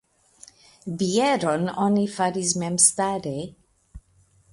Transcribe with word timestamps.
Bieron 1.01 1.63
oni 1.87 2.05
faris 2.15 2.51
memstare. 2.63 3.35